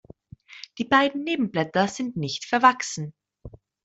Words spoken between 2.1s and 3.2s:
nicht verwachsen.